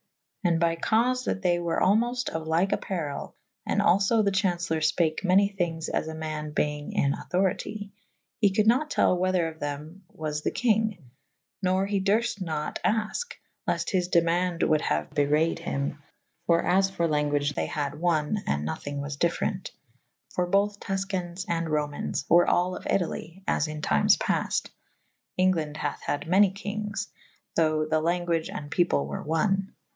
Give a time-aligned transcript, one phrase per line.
[0.43, 4.79] And by caufe that they were almolt of lyke apparel / and alfo the chau«celer
[4.79, 9.47] fpake many thynges as a man beynge in auctorite / he coulde nat tell whether
[9.47, 10.97] of them was the kynge
[11.31, 16.45] / nor he durft nat afke / lefte his demaunde wolde haue bewrayed hym /
[16.47, 19.69] for as for lan guage they had one /& nothynge was different
[20.01, 24.17] / for bothe Tus cains and Romayns were all of Italye / as in tymes
[24.17, 24.71] paft
[25.03, 29.75] / Englande hathe had many kynges / thoughe the language and peple were one.